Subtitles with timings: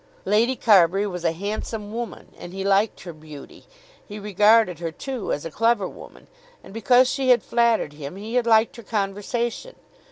[0.25, 3.65] Lady Carbury was a handsome woman, and he liked her beauty.
[4.03, 6.25] He regarded her too as a clever woman;
[6.63, 9.75] and, because she had flattered him, he had liked her conversation.